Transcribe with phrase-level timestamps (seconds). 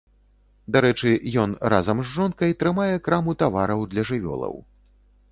[0.75, 1.09] Дарэчы,
[1.41, 4.57] ён разам з жонкай трымае краму тавараў для жывёлаў.